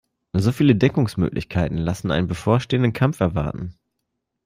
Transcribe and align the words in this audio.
So 0.33 0.51
viele 0.51 0.75
Deckungsmöglichkeiten 0.75 1.77
lassen 1.77 2.09
einen 2.09 2.25
bevorstehenden 2.25 2.91
Kampf 2.91 3.19
erwarten. 3.19 3.75